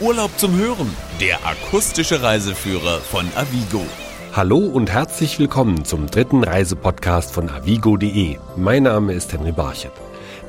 [0.00, 0.90] Urlaub zum Hören,
[1.20, 3.84] der akustische Reiseführer von Avigo.
[4.32, 8.36] Hallo und herzlich willkommen zum dritten Reisepodcast von avigo.de.
[8.56, 9.92] Mein Name ist Henry Barchet.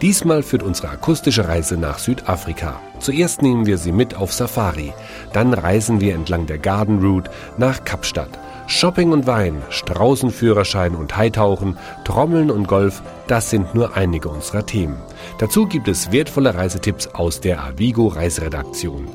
[0.02, 2.82] Diesmal führt unsere akustische Reise nach Südafrika.
[3.00, 4.94] Zuerst nehmen wir Sie mit auf Safari,
[5.32, 8.40] dann reisen wir entlang der Garden Route nach Kapstadt.
[8.68, 14.98] Shopping und Wein, Straußenführerschein und Heitauchen, Trommeln und Golf, das sind nur einige unserer Themen.
[15.38, 19.08] Dazu gibt es wertvolle Reisetipps aus der Avigo Reiseredaktion.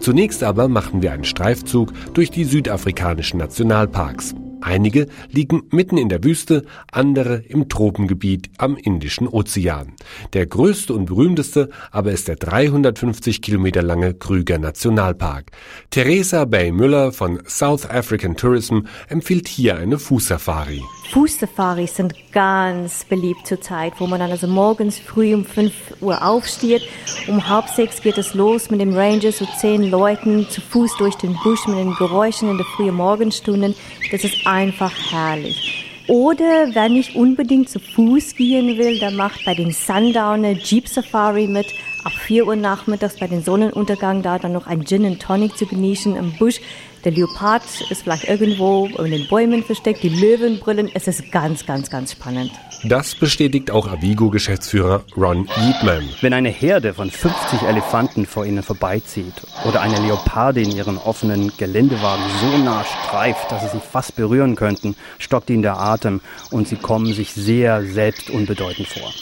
[0.00, 4.34] Zunächst aber machen wir einen Streifzug durch die südafrikanischen Nationalparks.
[4.60, 9.92] Einige liegen mitten in der Wüste, andere im Tropengebiet am Indischen Ozean.
[10.32, 15.50] Der größte und berühmteste aber ist der 350 Kilometer lange Krüger Nationalpark.
[15.90, 20.82] Theresa Bay Müller von South African Tourism empfiehlt hier eine Fußsafari.
[21.12, 26.82] Fußsafaris sind ganz beliebt zurzeit, wo man dann also morgens früh um 5 Uhr aufsteht.
[27.28, 31.14] Um halb sechs geht es los mit dem Ranger, so zehn Leuten zu Fuß durch
[31.14, 33.74] den Busch mit den Geräuschen in der frühen Morgenstunden.
[34.10, 35.84] Das ist einfach herrlich.
[36.08, 41.48] Oder wer nicht unbedingt zu Fuß gehen will, der macht bei den Sundowner Jeep Safari
[41.48, 41.66] mit.
[42.04, 45.66] Ab 4 Uhr nachmittags bei den Sonnenuntergang da dann noch ein Gin and Tonic zu
[45.66, 46.60] genießen im Busch.
[47.06, 50.90] Der Leopard ist vielleicht irgendwo in den Bäumen versteckt, die Löwenbrillen.
[50.92, 52.50] Es ist ganz, ganz, ganz spannend.
[52.82, 56.08] Das bestätigt auch Avigo-Geschäftsführer Ron Yeatman.
[56.20, 61.52] Wenn eine Herde von 50 Elefanten vor ihnen vorbeizieht oder eine Leoparde in ihren offenen
[61.56, 66.20] Geländewagen so nah streift, dass sie sich fast berühren könnten, stockt ihnen der Atem
[66.50, 69.12] und sie kommen sich sehr selbst unbedeutend vor.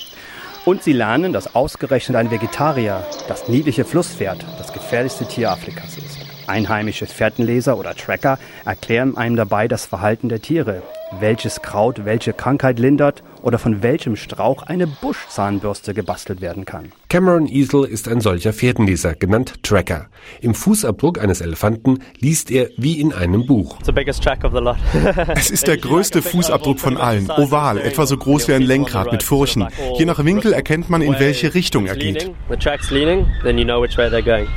[0.65, 6.14] Und sie lernen, dass ausgerechnet ein Vegetarier, das niedliche Flusspferd, das gefährlichste Tier Afrikas ist.
[6.47, 10.83] Einheimische Fährtenleser oder Tracker erklären einem dabei das Verhalten der Tiere,
[11.21, 16.93] welches Kraut welche Krankheit lindert oder von welchem Strauch eine Buschzahnbürste gebastelt werden kann.
[17.11, 20.09] Cameron Easel ist ein solcher Pferdenleser, genannt Tracker.
[20.41, 23.79] Im Fußabdruck eines Elefanten liest er wie in einem Buch.
[25.37, 29.23] es ist der größte Fußabdruck von allen, oval, etwa so groß wie ein Lenkrad mit
[29.23, 29.69] Furchen.
[29.99, 32.33] Je nach Winkel erkennt man, in welche Richtung er geht.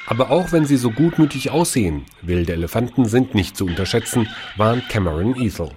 [0.08, 5.36] Aber auch wenn sie so gutmütig aussehen, wilde Elefanten sind nicht zu unterschätzen, warnt Cameron
[5.36, 5.72] Easel.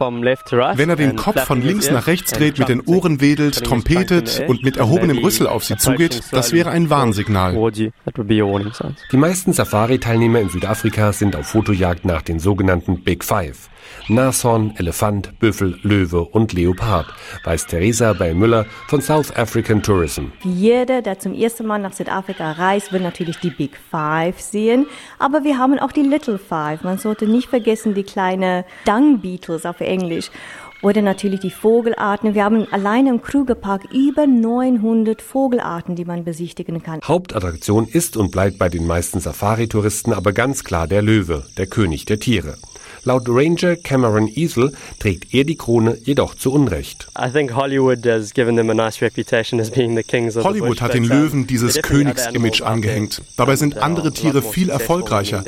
[0.00, 4.62] Wenn er den Kopf von links nach rechts dreht, mit den Ohren wedelt, trompetet und
[4.62, 7.54] mit erhobenem Rüssel auf sie zugeht, das wäre ein Warnsignal.
[9.12, 13.68] Die meisten Safari-Teilnehmer in Südafrika sind auf Fotojagd nach den sogenannten Big Five.
[14.08, 17.06] Nashorn, Elefant, Büffel, Löwe und Leopard,
[17.44, 20.26] weiß Theresa bei Müller von South African Tourism.
[20.42, 24.86] Jeder, der zum ersten Mal nach Südafrika reist, will natürlich die Big Five sehen,
[25.18, 26.82] aber wir haben auch die Little Five.
[26.82, 30.30] Man sollte nicht vergessen die kleine Dung Beetles auf Englisch.
[30.82, 32.34] Oder natürlich die Vogelarten.
[32.34, 37.00] Wir haben alleine im Krügerpark über 900 Vogelarten, die man besichtigen kann.
[37.04, 42.06] Hauptattraktion ist und bleibt bei den meisten Safari-Touristen aber ganz klar der Löwe, der König
[42.06, 42.56] der Tiere.
[43.04, 47.08] Laut Ranger Cameron Easel trägt er die Krone jedoch zu Unrecht.
[50.44, 53.22] Hollywood hat den Löwen dieses Königsimage angehängt.
[53.36, 55.42] Dabei sind andere Tiere viel erfolgreicher.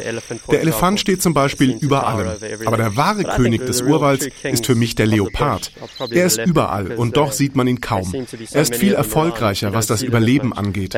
[0.51, 2.29] Der Elefant steht zum Beispiel über allem.
[2.65, 5.73] Aber der wahre König des Urwalds ist für mich der Leopard.
[6.11, 8.13] Er ist überall und doch sieht man ihn kaum.
[8.53, 10.95] Er ist viel erfolgreicher, was das Überleben angeht.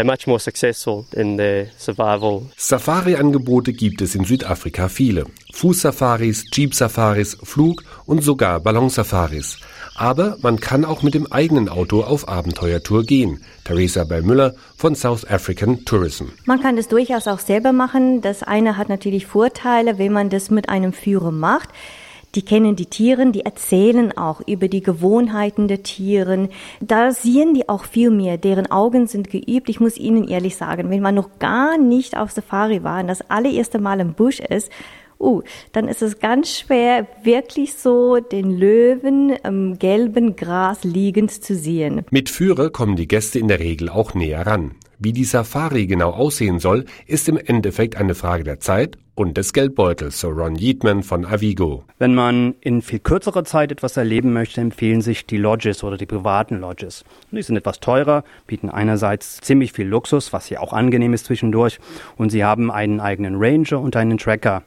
[2.56, 5.26] Safari-Angebote gibt es in Südafrika viele.
[5.54, 9.58] Fußsafaris, Jeep-Safaris, Flug- und sogar Ballonsafaris.
[9.94, 13.40] Aber man kann auch mit dem eigenen Auto auf Abenteuertour gehen.
[13.62, 16.24] Theresa Bell-Müller von South African Tourism.
[16.44, 18.20] Man kann das durchaus auch selber machen.
[18.20, 21.68] Das eine hat natürlich Vorteile, wenn man das mit einem Führer macht.
[22.34, 26.48] Die kennen die Tiere, die erzählen auch über die Gewohnheiten der Tiere.
[26.80, 28.38] Da sehen die auch viel mehr.
[28.38, 29.68] Deren Augen sind geübt.
[29.68, 33.30] Ich muss Ihnen ehrlich sagen, wenn man noch gar nicht auf Safari war und das
[33.30, 34.68] allererste Mal im Busch ist,
[35.18, 35.42] uh,
[35.72, 42.04] dann ist es ganz schwer, wirklich so den Löwen im gelben Gras liegend zu sehen.
[42.10, 44.72] Mit Führer kommen die Gäste in der Regel auch näher ran.
[44.98, 49.52] Wie die Safari genau aussehen soll, ist im Endeffekt eine Frage der Zeit und des
[49.52, 51.84] Geldbeutels, so Ron Yeatman von Avigo.
[51.98, 56.06] Wenn man in viel kürzerer Zeit etwas erleben möchte, empfehlen sich die Lodges oder die
[56.06, 57.04] privaten Lodges.
[57.30, 61.78] Die sind etwas teurer, bieten einerseits ziemlich viel Luxus, was ja auch angenehm ist zwischendurch,
[62.16, 64.62] und sie haben einen eigenen Ranger und einen Tracker.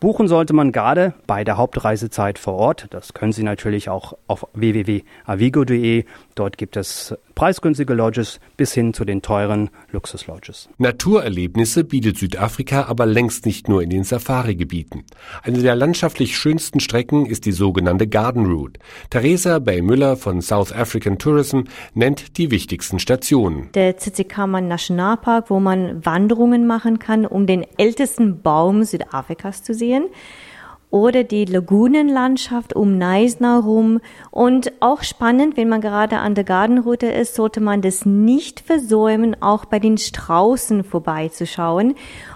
[0.00, 2.86] Buchen sollte man gerade bei der Hauptreisezeit vor Ort.
[2.88, 6.06] Das können Sie natürlich auch auf www.avigo.de.
[6.34, 10.68] Dort gibt es preisgünstige Lodges bis hin zu den teuren Luxuslodges.
[10.76, 15.04] Naturerlebnisse bietet Südafrika aber längst nicht nur in den Safari-Gebieten.
[15.42, 18.78] Eine der landschaftlich schönsten Strecken ist die sogenannte Garden Route.
[19.08, 21.60] Theresa Bay Müller von South African Tourism
[21.94, 23.72] nennt die wichtigsten Stationen.
[23.72, 30.04] Der Tsitsikamma Nationalpark, wo man Wanderungen machen kann, um den ältesten Baum Südafrikas zu sehen
[30.90, 34.00] oder die Lagunenlandschaft um Neisner rum.
[34.30, 39.36] Und auch spannend, wenn man gerade an der Gartenroute ist, sollte man das nicht versäumen,
[39.40, 41.94] auch bei den Straußen vorbeizuschauen.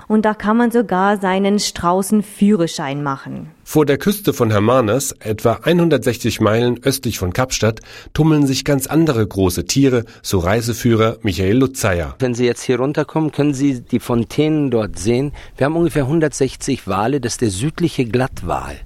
[0.09, 3.51] Und da kann man sogar seinen Straußenführerschein machen.
[3.67, 7.81] Vor der Küste von Hermanus, etwa 160 Meilen östlich von Kapstadt,
[8.13, 12.15] tummeln sich ganz andere große Tiere, so Reiseführer Michael Lutzeyer.
[12.19, 15.33] Wenn Sie jetzt hier runterkommen, können Sie die Fontänen dort sehen.
[15.57, 18.77] Wir haben ungefähr 160 Wale, das ist der südliche Glattwal.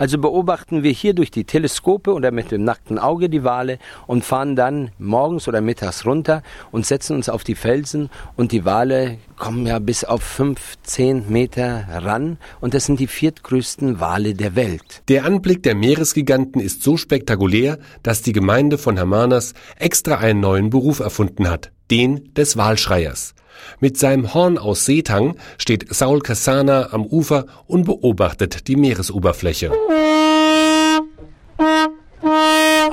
[0.00, 4.24] Also beobachten wir hier durch die Teleskope oder mit dem nackten Auge die Wale und
[4.24, 6.42] fahren dann morgens oder mittags runter
[6.72, 11.84] und setzen uns auf die Felsen und die Wale kommen ja bis auf 15 Meter
[11.90, 15.02] ran und das sind die viertgrößten Wale der Welt.
[15.08, 20.70] Der Anblick der Meeresgiganten ist so spektakulär, dass die Gemeinde von Hermanas extra einen neuen
[20.70, 23.34] Beruf erfunden hat, den des Walschreiers.
[23.80, 29.70] Mit seinem Horn aus Seetang steht Saul Cassana am Ufer und beobachtet die Meeresoberfläche.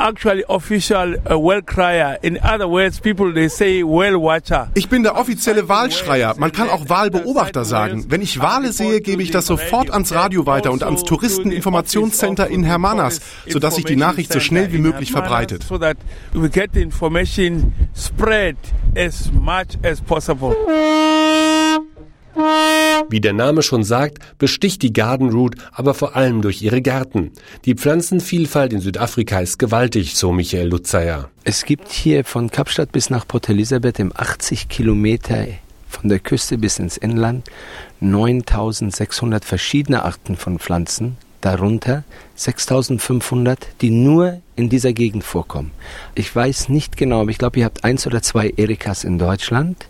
[0.08, 2.18] Actually, official uh, well crier.
[2.22, 4.70] In other words, people they say well watcher.
[4.74, 6.34] Ich bin der offizielle Wahlschreier.
[6.38, 8.06] Man kann auch Wahlbeobachter sagen.
[8.08, 12.64] Wenn ich Wale sehe, gebe ich das sofort ans Radio weiter und ans Touristeninformationscenter in
[12.64, 15.64] Hermanas, sodass sich die Nachricht so schnell wie möglich verbreitet.
[15.64, 15.98] So that
[16.32, 18.56] we get the information spread
[18.96, 20.56] as much as possible.
[23.10, 27.32] Wie der Name schon sagt, besticht die Garden Route aber vor allem durch ihre Gärten.
[27.64, 31.30] Die Pflanzenvielfalt in Südafrika ist gewaltig, so Michael Lutzeyer.
[31.46, 35.46] Es gibt hier von Kapstadt bis nach Port Elizabeth im 80 Kilometer
[35.88, 37.50] von der Küste bis ins Inland
[38.02, 42.04] 9600 verschiedene Arten von Pflanzen, darunter
[42.36, 45.72] 6500, die nur in dieser Gegend vorkommen.
[46.14, 49.88] Ich weiß nicht genau, aber ich glaube, ihr habt eins oder zwei Erikas in Deutschland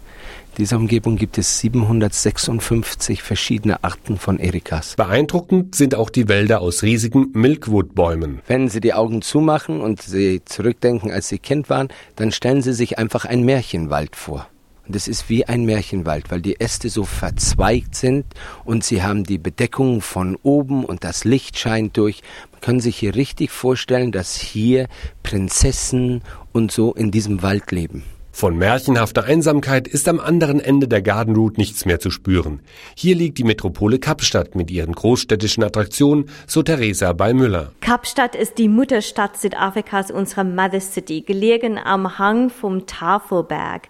[0.57, 4.95] dieser Umgebung gibt es 756 verschiedene Arten von Erikas.
[4.95, 8.42] Beeindruckend sind auch die Wälder aus riesigen Milkwood-Bäumen.
[8.48, 12.74] Wenn Sie die Augen zumachen und Sie zurückdenken, als Sie Kind waren, dann stellen Sie
[12.74, 14.48] sich einfach einen Märchenwald vor.
[14.88, 18.25] Und es ist wie ein Märchenwald, weil die Äste so verzweigt sind
[18.63, 22.21] und sie haben die Bedeckung von oben und das Licht scheint durch.
[22.54, 24.88] Man kann sich hier richtig vorstellen, dass hier
[25.24, 26.21] Prinzessen
[26.54, 28.06] und so in diesem Wald leben.
[28.37, 32.59] Von märchenhafter Einsamkeit ist am anderen Ende der Garden Route nichts mehr zu spüren.
[32.95, 37.71] Hier liegt die Metropole Kapstadt mit ihren großstädtischen Attraktionen, so Theresa bei Müller.
[37.81, 43.89] Kapstadt ist die Mutterstadt Südafrikas, unsere Mother City, gelegen am Hang vom Tafelberg.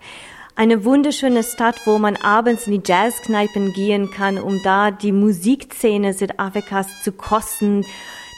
[0.55, 6.13] Eine wunderschöne Stadt, wo man abends in die Jazzkneipen gehen kann, um da die Musikszene
[6.13, 7.83] Südafrikas zu kosten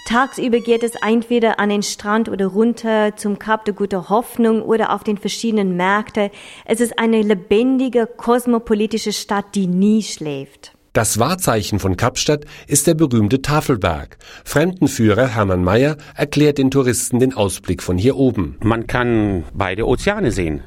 [0.10, 4.92] Tagsüber geht es entweder an den Strand oder runter zum Kap der Gute Hoffnung oder
[4.92, 6.32] auf den verschiedenen Märkten.
[6.66, 10.72] Es ist eine lebendige, kosmopolitische Stadt, die nie schläft.
[10.94, 14.18] Das Wahrzeichen von Kapstadt ist der berühmte Tafelberg.
[14.44, 18.58] Fremdenführer Hermann Mayer erklärt den Touristen den Ausblick von hier oben.
[18.64, 20.64] Man kann beide Ozeane sehen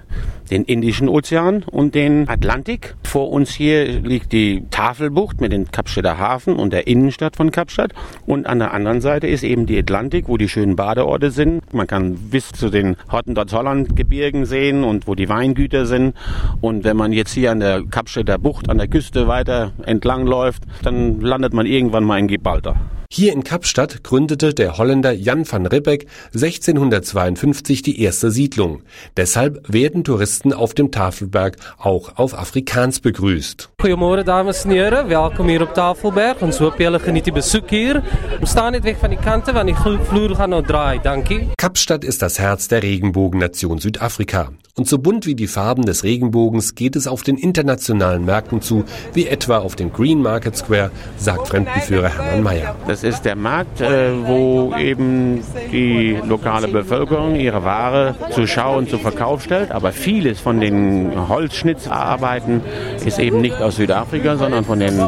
[0.52, 2.94] den Indischen Ozean und den Atlantik.
[3.04, 7.92] Vor uns hier liegt die Tafelbucht mit dem Kapstädter Hafen und der Innenstadt von Kapstadt.
[8.26, 11.72] Und an der anderen Seite ist eben die Atlantik, wo die schönen Badeorte sind.
[11.72, 16.14] Man kann bis zu den Hottentots-Holland-Gebirgen sehen und wo die Weingüter sind.
[16.60, 20.64] Und wenn man jetzt hier an der Kapstädter Bucht an der Küste weiter entlang läuft,
[20.83, 22.76] dann landet man irgendwann mal in Gibraltar.
[23.14, 28.85] Hier in Kapstadt gründete der Holländer Jan van Ribbeck 1652 die erste Siedlung.
[29.19, 33.69] Deshalb werden Touristen auf dem Tafelberg auch auf Afrikaans begrüßt.
[33.83, 36.40] Goedemorgen dames en heren, welkom hier op Tafelberg.
[36.40, 38.02] Ons hoop jullie geniet die bezoek hier.
[38.40, 39.76] We staan niet weg van die kanten, want die
[40.09, 41.50] vloer gaan nou draaien, dankie.
[41.59, 44.49] Kapstadt ist das Herz der Regenbogennation Südafrika.
[44.75, 48.87] Und so bunt wie die Farben des Regenbogens geht es auf den internationalen Märkten zu,
[49.12, 52.75] wie etwa auf dem Green Market Square, sagt Fremdenführer Hermann Mayer.
[52.87, 55.42] Das ist der Markt, äh, wo eben
[55.73, 59.71] die lokale Bevölkerung ihre Ware zu Schau und zu Verkauf stellt.
[59.71, 62.61] Aber vieles von den Holzschnitzarbeiten
[63.04, 65.00] ist eben nicht aus Südafrika, sondern von den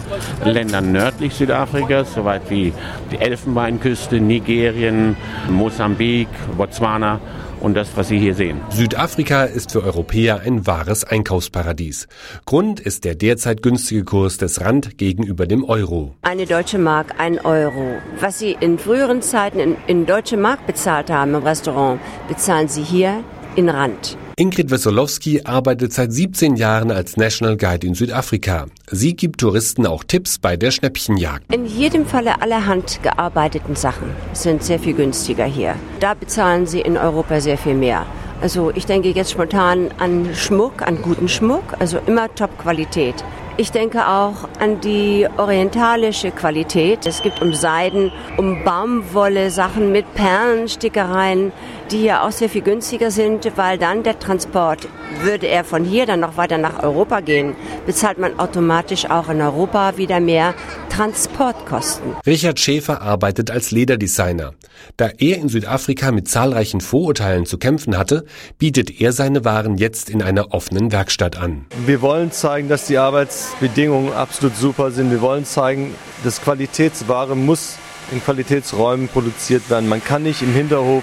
[0.45, 2.73] Ländern nördlich Südafrikas, soweit wie
[3.11, 5.17] die Elfenbeinküste, Nigerien,
[5.49, 7.21] Mosambik, Botswana
[7.65, 8.61] und das, was Sie hier sehen.
[8.71, 12.07] Südafrika ist für Europäer ein wahres Einkaufsparadies.
[12.45, 16.15] Grund ist der derzeit günstige Kurs des Rand gegenüber dem Euro.
[16.23, 17.97] Eine deutsche Mark, ein Euro.
[18.21, 22.83] Was Sie in früheren Zeiten in, in deutsche Mark bezahlt haben im Restaurant, bezahlen Sie
[22.83, 23.25] hier
[23.57, 24.17] in Rand.
[24.37, 28.67] Ingrid Wesolowski arbeitet seit 17 Jahren als National Guide in Südafrika.
[28.91, 31.55] Sie gibt Touristen auch Tipps bei der Schnäppchenjagd.
[31.55, 35.77] In jedem Falle allerhand gearbeiteten Sachen sind sehr viel günstiger hier.
[36.01, 38.07] Da bezahlen sie in Europa sehr viel mehr.
[38.43, 43.25] Also ich denke jetzt spontan an Schmuck, an guten Schmuck, also immer Top-Qualität.
[43.57, 47.07] Ich denke auch an die orientalische Qualität.
[47.07, 51.53] Es gibt um Seiden, um Baumwolle, Sachen mit Perlenstickereien,
[51.91, 54.89] die ja auch sehr viel günstiger sind, weil dann der Transport,
[55.23, 57.55] würde er von hier dann noch weiter nach Europa gehen,
[57.87, 60.55] bezahlt man automatisch auch in Europa wieder mehr
[60.91, 62.15] Transportkosten.
[62.27, 64.55] Richard Schäfer arbeitet als Lederdesigner.
[64.97, 68.25] Da er in Südafrika mit zahlreichen Vorurteilen zu kämpfen hatte,
[68.59, 71.67] bietet er seine Waren jetzt in einer offenen Werkstatt an.
[71.87, 75.11] Wir wollen zeigen, dass die Arbeitsbedingungen absolut super sind.
[75.11, 77.79] Wir wollen zeigen, dass Qualitätsware muss
[78.11, 79.89] in Qualitätsräumen produziert werden.
[79.89, 81.03] Man kann nicht im Hinterhof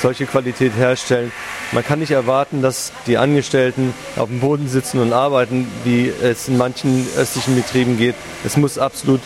[0.00, 1.32] solche Qualität herstellen.
[1.72, 6.48] Man kann nicht erwarten, dass die Angestellten auf dem Boden sitzen und arbeiten, wie es
[6.48, 8.14] in manchen östlichen Betrieben geht.
[8.44, 9.20] Es muss absolut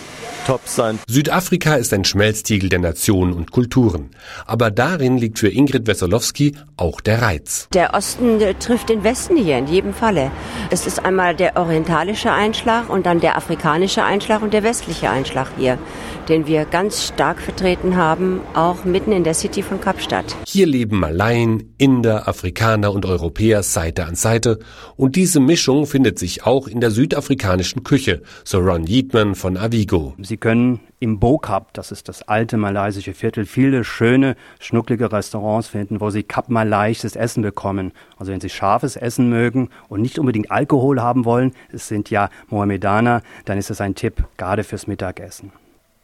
[0.47, 0.99] top sein.
[1.09, 4.11] Südafrika ist ein Schmelztiegel der Nationen und Kulturen.
[4.47, 7.69] Aber darin liegt für Ingrid Wesolowski auch der Reiz.
[7.73, 10.31] Der Osten trifft den Westen hier in jedem Falle.
[10.71, 15.49] Es ist einmal der orientalische Einschlag und dann der afrikanische Einschlag und der westliche Einschlag
[15.57, 15.79] hier,
[16.29, 20.37] den wir ganz stark vertreten haben, auch mitten in der City von Kapstadt.
[20.47, 24.59] Hier leben Malaien, Inder, Afrikaner und Europäer Seite an Seite
[24.97, 30.15] und diese Mischung findet sich auch in der südafrikanischen Küche, so Ron Yeatman von Avigo.
[30.23, 36.01] Sie können im Bokap, das ist das alte malaysische Viertel, viele schöne, schnucklige Restaurants finden,
[36.01, 37.93] wo Sie Kap malaysisches Essen bekommen.
[38.17, 42.31] Also wenn Sie scharfes Essen mögen und nicht unbedingt Alkohol haben wollen, es sind ja
[42.49, 45.53] Mohammedaner, dann ist es ein Tipp, gerade fürs Mittagessen.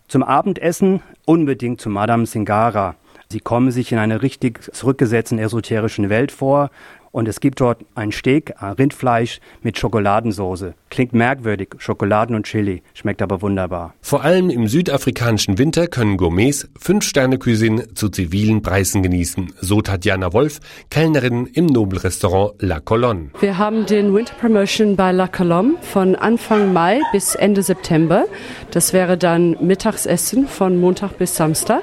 [0.08, 2.96] Zum Abendessen unbedingt zu Madame Singara.
[3.28, 6.70] Sie kommen sich in einer richtig zurückgesetzten esoterischen Welt vor
[7.12, 10.74] und es gibt dort ein Steak, ein Rindfleisch mit Schokoladensoße.
[10.90, 13.94] Klingt merkwürdig, Schokoladen und Chili, schmeckt aber wunderbar.
[14.00, 20.60] Vor allem im südafrikanischen Winter können Gourmets Fünf-Sterne-Cuisine zu zivilen Preisen genießen, so Tatjana Wolf,
[20.90, 23.30] Kellnerin im Nobelrestaurant La Colonne.
[23.40, 28.26] Wir haben den Winter Promotion bei La Colombe von Anfang Mai bis Ende September.
[28.70, 31.82] Das wäre dann Mittagsessen von Montag bis Samstag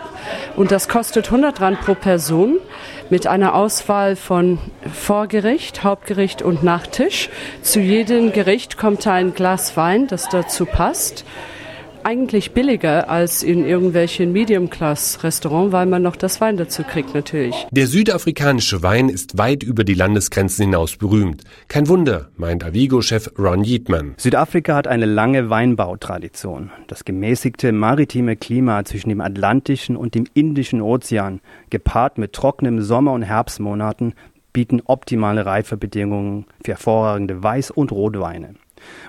[0.55, 2.59] und das kostet 100 Rand pro Person
[3.09, 4.59] mit einer Auswahl von
[4.93, 7.29] Vorgericht, Hauptgericht und Nachtisch.
[7.61, 11.25] Zu jedem Gericht kommt ein Glas Wein, das dazu passt.
[12.07, 17.67] Eigentlich billiger als in irgendwelchen Medium-Class-Restaurants, weil man noch das Wein dazu kriegt natürlich.
[17.71, 21.43] Der südafrikanische Wein ist weit über die Landesgrenzen hinaus berühmt.
[21.67, 24.13] Kein Wunder, meint Avigo-Chef Ron Yeatman.
[24.15, 26.71] Südafrika hat eine lange Weinbautradition.
[26.87, 33.11] Das gemäßigte maritime Klima zwischen dem Atlantischen und dem Indischen Ozean, gepaart mit trockenem Sommer-
[33.11, 34.13] und Herbstmonaten,
[34.53, 38.55] bieten optimale Reifebedingungen für hervorragende Weiß- und Rotweine.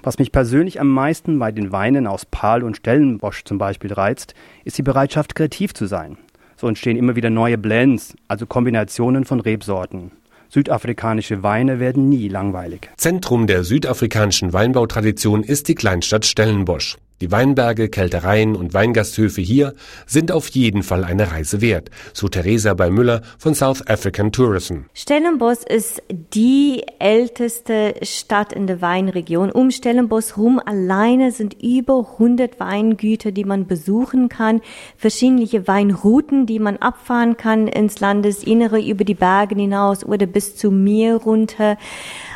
[0.02, 4.34] Was mich persönlich am meisten bei den Weinen aus Pahl und Stellenbosch zum Beispiel reizt,
[4.64, 6.18] ist die Bereitschaft, kreativ zu sein.
[6.56, 10.10] So entstehen immer wieder neue Blends, also Kombinationen von Rebsorten.
[10.48, 12.88] Südafrikanische Weine werden nie langweilig.
[12.96, 16.96] Zentrum der südafrikanischen Weinbautradition ist die Kleinstadt Stellenbosch.
[17.20, 19.75] Die Weinberge, Kältereien und Weingasthöfe hier
[20.06, 24.82] sind auf jeden Fall eine Reise wert, so Theresa bei Müller von South African Tourism.
[24.94, 26.00] Stellenbosch ist
[26.32, 29.50] die älteste Stadt in der Weinregion.
[29.50, 34.60] Um Stellenbosch rum alleine sind über 100 Weingüter, die man besuchen kann,
[34.96, 40.84] verschiedene Weinrouten, die man abfahren kann ins Landesinnere, über die Berge hinaus oder bis zum
[40.84, 41.78] Meer runter.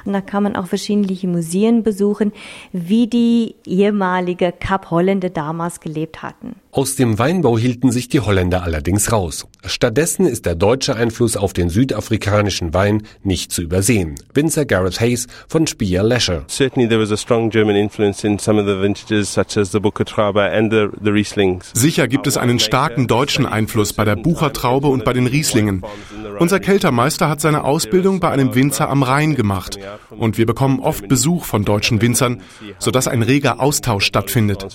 [0.04, 2.32] Und da kann man auch verschiedene Museen besuchen,
[2.72, 6.56] wie die ehemalige Kap-Holländer damals gelebt hatten.
[6.74, 9.46] Aus dem Weinbau hielten sich die Holländer allerdings raus.
[9.66, 14.14] Stattdessen ist der deutsche Einfluss auf den südafrikanischen Wein nicht zu übersehen.
[14.32, 16.46] Winzer Gareth Hayes von Spier Leisure.
[16.48, 19.80] Certainly there was a strong German influence in some of the vintages such as the
[19.80, 21.72] Buchertraube and the, the Rieslings.
[21.74, 25.82] Sicher gibt es einen starken deutschen Einfluss bei der Buchertraube und bei den Rieslingen.
[26.38, 31.06] Unser Keltermeister hat seine Ausbildung bei einem Winzer am Rhein gemacht und wir bekommen oft
[31.06, 32.40] Besuch von deutschen Winzern,
[32.78, 34.66] sodass ein reger Austausch stattfindet.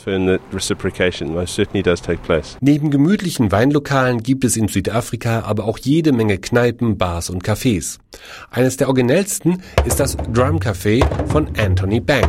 [2.59, 7.97] Neben gemütlichen Weinlokalen gibt es in Südafrika aber auch jede Menge Kneipen, Bars und Cafés.
[8.51, 12.27] Eines der originellsten ist das Drum Café von Anthony Bank.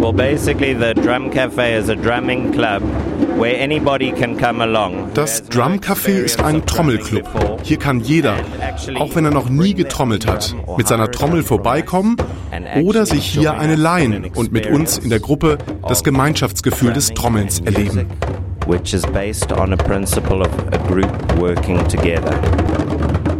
[0.00, 2.82] Well, basically the Drum Café is a drumming club
[3.36, 5.10] where anybody can come along.
[5.14, 7.28] Das Drum Café ist ein Trommelclub.
[7.62, 8.36] Hier kann jeder,
[8.96, 12.16] auch wenn er noch nie getrommelt hat, mit seiner Trommel vorbeikommen
[12.82, 17.60] oder sich hier eine leihen und mit uns in der Gruppe das Gemeinschaftsgefühl des Trommelns
[17.60, 18.06] erleben.
[18.68, 22.97] Which is based on a principle of a group working together.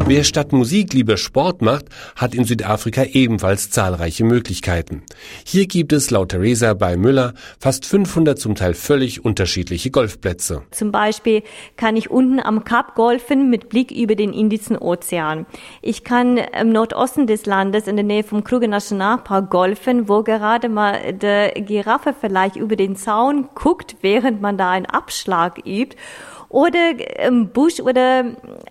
[0.09, 1.85] Wer statt Musik lieber Sport macht,
[2.17, 5.03] hat in Südafrika ebenfalls zahlreiche Möglichkeiten.
[5.45, 10.63] Hier gibt es laut Theresa bei Müller fast 500 zum Teil völlig unterschiedliche Golfplätze.
[10.71, 11.43] Zum Beispiel
[11.77, 15.45] kann ich unten am Kap golfen mit Blick über den Indischen Ozean.
[15.83, 20.71] Ich kann im Nordosten des Landes in der Nähe vom Kruger Nationalpark golfen, wo gerade
[20.71, 25.97] mal der Giraffe vielleicht über den Zaun guckt, während man da einen Abschlag übt
[26.49, 26.93] oder
[27.27, 28.25] im Busch oder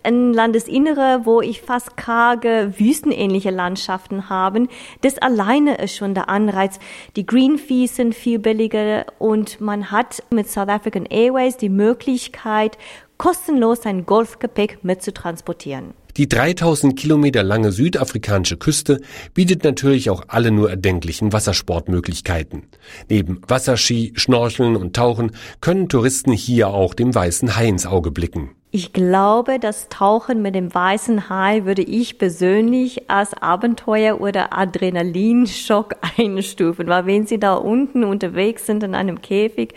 [0.04, 4.68] ein Landesinnere, wo ich fast karge, wüstenähnliche Landschaften haben.
[5.02, 6.80] Das alleine ist schon der Anreiz.
[7.16, 12.78] Die Green Fees sind viel billiger und man hat mit South African Airways die Möglichkeit,
[13.18, 15.94] kostenlos sein Golfgepäck mitzutransportieren.
[16.18, 19.02] Die 3000 Kilometer lange südafrikanische Küste
[19.36, 22.64] bietet natürlich auch alle nur erdenklichen Wassersportmöglichkeiten.
[23.08, 25.32] Neben Wasserski, Schnorcheln und Tauchen
[25.62, 28.50] können Touristen hier auch dem weißen Hai ins Auge blicken.
[28.72, 35.96] Ich glaube, das Tauchen mit dem weißen Hai würde ich persönlich als Abenteuer oder Adrenalinschock
[36.18, 39.74] einstufen, weil wenn Sie da unten unterwegs sind in einem Käfig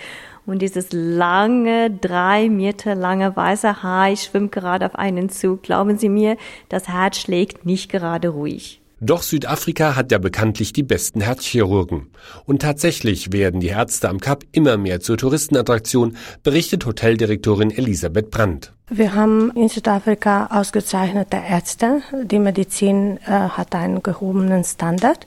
[0.46, 5.56] und dieses lange, drei Meter lange weiße Hai schwimmt gerade auf einen zu.
[5.56, 6.36] Glauben Sie mir,
[6.68, 8.80] das Herz schlägt nicht gerade ruhig.
[9.02, 12.10] Doch Südafrika hat ja bekanntlich die besten Herzchirurgen.
[12.44, 18.74] Und tatsächlich werden die Ärzte am Kap immer mehr zur Touristenattraktion, berichtet Hoteldirektorin Elisabeth Brandt.
[18.92, 22.02] Wir haben in Südafrika ausgezeichnete Ärzte.
[22.24, 25.26] Die Medizin äh, hat einen gehobenen Standard.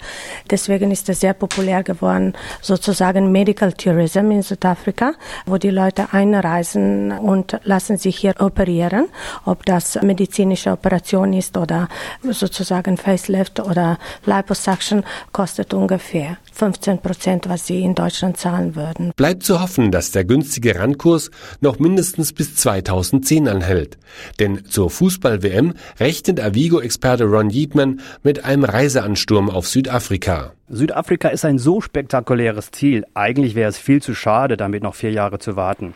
[0.51, 5.13] Deswegen ist es sehr populär geworden, sozusagen Medical Tourism in Südafrika,
[5.45, 9.05] wo die Leute einreisen und lassen sich hier operieren.
[9.45, 11.87] Ob das medizinische Operation ist oder
[12.21, 19.13] sozusagen Facelift oder Liposuction, kostet ungefähr 15 Prozent, was sie in Deutschland zahlen würden.
[19.15, 23.97] Bleibt zu hoffen, dass der günstige Randkurs noch mindestens bis 2010 anhält.
[24.39, 30.53] Denn zur Fußball-WM rechnet Avigo-Experte Ron Yeatman mit einem Reiseansturm auf Südafrika.
[30.69, 33.05] Südafrika ist ein so spektakuläres Ziel.
[33.13, 35.93] Eigentlich wäre es viel zu schade, damit noch vier Jahre zu warten.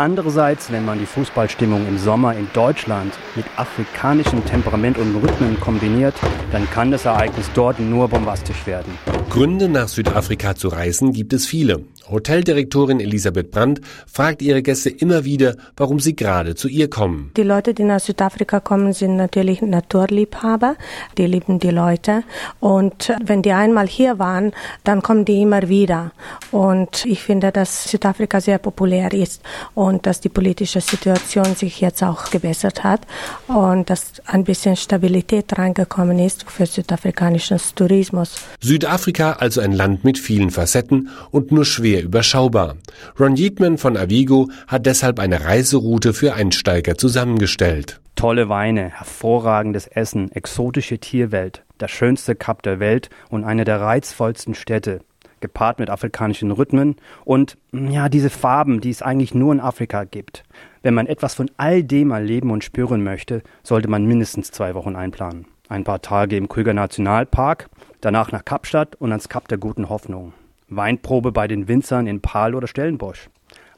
[0.00, 6.14] Andererseits, wenn man die Fußballstimmung im Sommer in Deutschland mit afrikanischem Temperament und Rhythmen kombiniert,
[6.52, 8.96] dann kann das Ereignis dort nur bombastisch werden.
[9.28, 11.84] Gründe nach Südafrika zu reisen gibt es viele.
[12.10, 17.30] Hoteldirektorin Elisabeth Brandt fragt ihre Gäste immer wieder, warum sie gerade zu ihr kommen.
[17.36, 20.76] Die Leute, die nach Südafrika kommen, sind natürlich Naturliebhaber.
[21.18, 22.24] Die lieben die Leute.
[22.58, 26.10] Und wenn die einmal hier waren, dann kommen die immer wieder.
[26.50, 29.42] Und ich finde, dass Südafrika sehr populär ist
[29.74, 33.06] und dass die politische Situation sich jetzt auch gebessert hat
[33.48, 38.36] und dass ein bisschen Stabilität reingekommen ist für südafrikanischen Tourismus.
[38.60, 42.76] Südafrika also ein Land mit vielen Facetten und nur schwer überschaubar.
[43.18, 48.00] Ron Yeatman von Avigo hat deshalb eine Reiseroute für Einsteiger zusammengestellt.
[48.16, 54.54] Tolle Weine, hervorragendes Essen, exotische Tierwelt, das schönste Kap der Welt und eine der reizvollsten
[54.54, 55.00] Städte
[55.40, 60.44] gepaart mit afrikanischen Rhythmen und ja, diese Farben, die es eigentlich nur in Afrika gibt.
[60.82, 64.96] Wenn man etwas von all dem erleben und spüren möchte, sollte man mindestens zwei Wochen
[64.96, 65.46] einplanen.
[65.68, 67.68] Ein paar Tage im Krüger Nationalpark,
[68.00, 70.32] danach nach Kapstadt und ans Kap der Guten Hoffnung.
[70.68, 73.28] Weinprobe bei den Winzern in Pal oder Stellenbosch.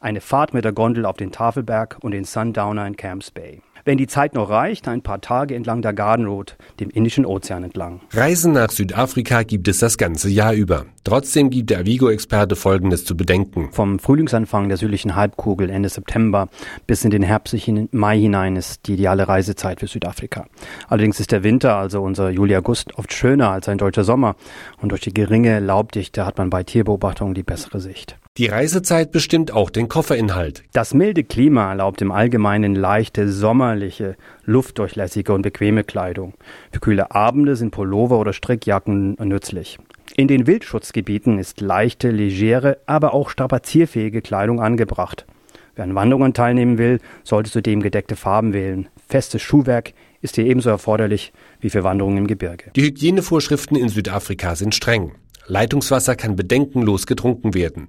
[0.01, 3.99] Eine Fahrt mit der Gondel auf den Tafelberg und den Sundowner in Camps Bay wenn
[3.99, 8.01] die Zeit noch reicht, ein paar Tage entlang der Garden Road, dem Indischen Ozean entlang.
[8.13, 10.87] Reisen nach Südafrika gibt es das ganze Jahr über.
[11.05, 13.71] Trotzdem gibt der Avigo-Experte Folgendes zu bedenken.
[13.73, 16.49] Vom Frühlingsanfang der südlichen Halbkugel Ende September
[16.87, 20.47] bis in den herbstlichen Mai hinein ist die ideale Reisezeit für Südafrika.
[20.89, 24.37] Allerdings ist der Winter, also unser Juli-August, oft schöner als ein deutscher Sommer
[24.81, 28.17] und durch die geringe Laubdichte hat man bei Tierbeobachtungen die bessere Sicht.
[28.39, 30.63] Die Reisezeit bestimmt auch den Kofferinhalt.
[30.73, 34.17] Das milde Klima erlaubt im Allgemeinen leichte, sommerliche,
[34.47, 36.33] luftdurchlässige und bequeme Kleidung.
[36.73, 39.79] Für kühle Abende sind Pullover oder Strickjacken nützlich.
[40.17, 45.27] In den Wildschutzgebieten ist leichte, legere, aber auch strapazierfähige Kleidung angebracht.
[45.75, 48.89] Wer an Wanderungen teilnehmen will, sollte zudem gedeckte Farben wählen.
[49.09, 49.93] Festes Schuhwerk
[50.23, 52.71] ist hier ebenso erforderlich wie für Wanderungen im Gebirge.
[52.77, 55.13] Die Hygienevorschriften in Südafrika sind streng.
[55.47, 57.89] Leitungswasser kann bedenkenlos getrunken werden.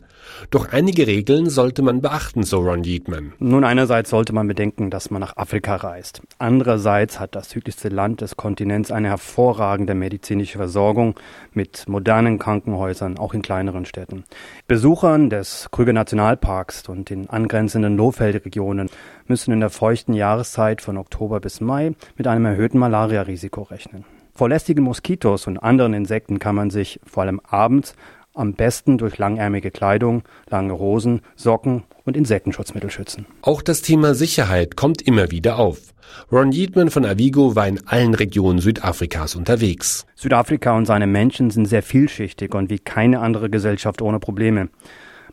[0.50, 3.34] Doch einige Regeln sollte man beachten, so Ron Yeatman.
[3.38, 6.22] Nun, einerseits sollte man bedenken, dass man nach Afrika reist.
[6.40, 11.20] Andererseits hat das südlichste Land des Kontinents eine hervorragende medizinische Versorgung
[11.54, 14.24] mit modernen Krankenhäusern, auch in kleineren Städten.
[14.68, 18.90] Besuchern des Krüger Nationalparks und den angrenzenden Lohfeldregionen
[19.28, 24.06] müssen in der feuchten Jahreszeit von Oktober bis Mai mit einem erhöhten Malariarisiko rechnen.
[24.36, 27.96] Vor lästigen Moskitos und anderen Insekten kann man sich vor allem abends
[28.36, 33.28] Am besten durch langärmige Kleidung, lange Hosen, Socken und Insektenschutzmittel schützen.
[33.44, 35.94] Auch das Thema Sicherheit kommt immer wieder auf.
[36.32, 40.08] Ron Yeatman von Avigo war in allen Regionen Südafrikas unterwegs.
[40.16, 44.70] Südafrika und seine Menschen sind sehr vielschichtig und wie keine andere Gesellschaft ohne Probleme.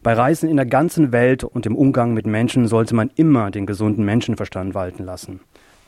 [0.03, 3.65] Bei Reisen in der ganzen Welt und im Umgang mit Menschen sollte man immer den
[3.65, 5.41] gesunden Menschenverstand walten lassen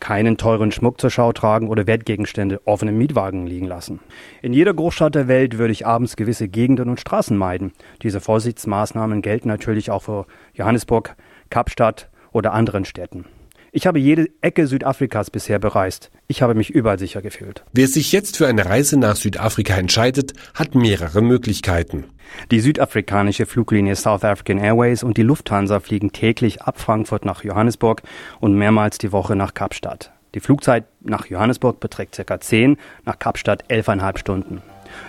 [0.02, 4.00] keinen teuren Schmuck zur Schau tragen oder Wertgegenstände offen im Mietwagen liegen lassen.
[4.42, 7.72] In jeder Großstadt der Welt würde ich abends gewisse Gegenden und Straßen meiden.
[8.02, 11.14] Diese Vorsichtsmaßnahmen gelten natürlich auch für Johannesburg,
[11.50, 13.26] Kapstadt oder anderen Städten.
[13.74, 16.10] Ich habe jede Ecke Südafrikas bisher bereist.
[16.28, 17.64] Ich habe mich überall sicher gefühlt.
[17.72, 22.04] Wer sich jetzt für eine Reise nach Südafrika entscheidet, hat mehrere Möglichkeiten.
[22.50, 28.02] Die südafrikanische Fluglinie South African Airways und die Lufthansa fliegen täglich ab Frankfurt nach Johannesburg
[28.40, 30.12] und mehrmals die Woche nach Kapstadt.
[30.34, 32.40] Die Flugzeit nach Johannesburg beträgt ca.
[32.40, 34.62] 10, nach Kapstadt 11,5 Stunden.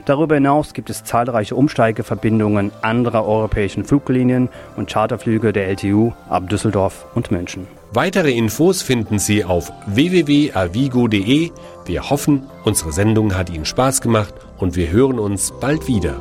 [0.06, 4.48] Darüber hinaus gibt es zahlreiche Umsteigeverbindungen anderer europäischen Fluglinien
[4.78, 7.68] und Charterflüge der LTU ab Düsseldorf und München.
[7.96, 11.52] Weitere Infos finden Sie auf www.avigo.de.
[11.86, 16.20] Wir hoffen, unsere Sendung hat Ihnen Spaß gemacht und wir hören uns bald wieder.